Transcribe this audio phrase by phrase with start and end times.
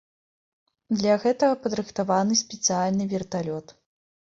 [1.01, 3.79] Для гэтага падрыхтаваны спецыяльны верталёт.